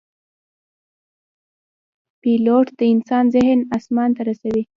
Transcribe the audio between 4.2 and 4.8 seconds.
رسوي.